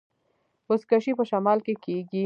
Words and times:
بزکشي 0.67 1.11
په 1.17 1.23
شمال 1.29 1.59
کې 1.65 1.73
کیږي 1.83 2.19